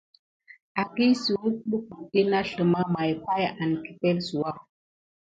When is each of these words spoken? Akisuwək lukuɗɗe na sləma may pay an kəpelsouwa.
Akisuwək 0.81 1.55
lukuɗɗe 1.69 2.21
na 2.31 2.39
sləma 2.49 2.81
may 2.93 3.11
pay 3.23 3.43
an 3.61 3.71
kəpelsouwa. 3.83 4.51